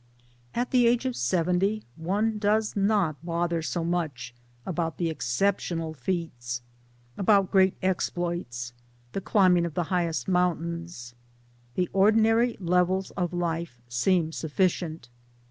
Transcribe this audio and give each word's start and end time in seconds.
At 0.55 0.71
the 0.71 0.87
age 0.87 1.05
of 1.05 1.15
seventy 1.15 1.83
one 1.95 2.39
does 2.39 2.75
not 2.75 3.23
bother 3.23 3.61
so 3.61 3.83
much 3.83 4.33
about 4.65 4.97
the 4.97 5.11
exceptional 5.11 5.93
feats, 5.93 6.63
about 7.19 7.51
great 7.51 7.75
exploits, 7.83 8.73
the 9.11 9.21
climbing 9.21 9.63
of 9.63 9.75
the 9.75 9.83
highest 9.93 10.27
mountains. 10.27 11.13
The 11.75 11.87
ordinary 11.93 12.57
levels 12.59 13.11
of 13.11 13.31
life 13.31 13.79
seem 13.89 14.31
sufficient. 14.31 15.07